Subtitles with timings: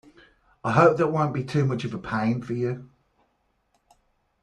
[0.63, 2.89] I hope that won't be too much of a pain for you?